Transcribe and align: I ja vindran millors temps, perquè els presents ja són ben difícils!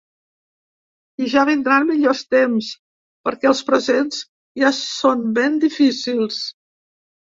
I 1.25 1.29
ja 1.33 1.43
vindran 1.49 1.85
millors 1.91 2.25
temps, 2.37 2.71
perquè 3.29 3.53
els 3.53 3.63
presents 3.71 4.27
ja 4.65 4.77
són 4.83 5.27
ben 5.41 5.65
difícils! 5.71 6.47